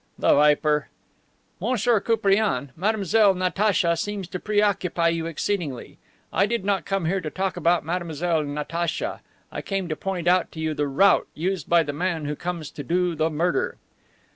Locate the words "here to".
7.05-7.29